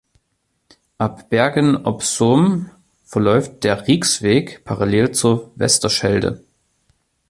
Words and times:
Ab 0.97 1.29
Bergen 1.29 1.85
op 1.85 2.01
Zoom 2.01 2.71
verläuft 3.05 3.63
der 3.63 3.87
Rijksweg 3.87 4.63
parallel 4.65 5.11
zur 5.13 5.51
Westerschelde. 5.57 6.43